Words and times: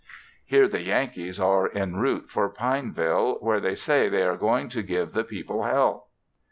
Hear 0.47 0.67
the 0.67 0.81
Yankees 0.81 1.39
are 1.39 1.69
en 1.75 1.97
route 1.97 2.31
for 2.31 2.49
Pineville, 2.49 3.35
where 3.39 3.59
they 3.59 3.75
say 3.75 4.09
they 4.09 4.23
are 4.23 4.35
"going 4.35 4.67
to 4.69 4.81
give 4.81 5.11
the 5.13 5.23
people 5.23 5.61
Hell." 5.61 6.07